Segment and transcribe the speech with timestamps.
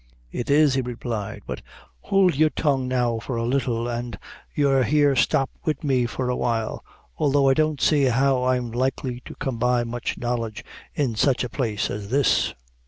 [0.31, 1.61] "It is," he replied; "but
[2.05, 4.21] hould your tongue now for a little, and as
[4.55, 6.83] you're here stop wid me for a while,
[7.17, 11.49] although I don't see how I'm likely to come by much knowledge in sich a
[11.49, 12.55] place as this."